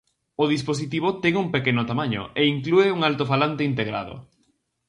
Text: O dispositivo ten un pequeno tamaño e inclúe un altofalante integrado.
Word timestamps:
O 0.43 0.45
dispositivo 0.55 1.07
ten 1.23 1.33
un 1.43 1.47
pequeno 1.55 1.83
tamaño 1.89 2.21
e 2.39 2.41
inclúe 2.53 2.87
un 2.95 2.99
altofalante 3.09 3.61
integrado. 3.71 4.15